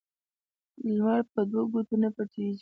لمرپه 0.95 1.41
دوو 1.51 1.63
ګوتو 1.71 1.95
نه 2.01 2.09
پټيږي 2.15 2.59